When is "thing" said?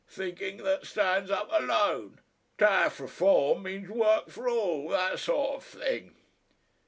5.63-6.15